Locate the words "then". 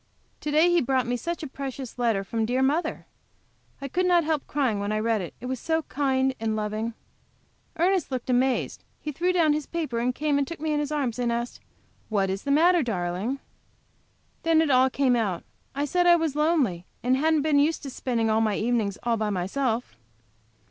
14.41-14.59